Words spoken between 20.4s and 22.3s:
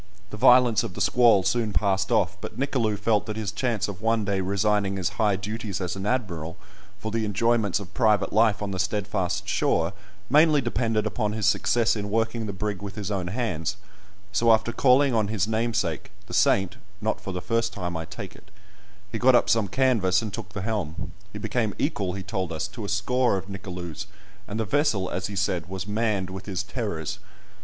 the helm: he became equal, he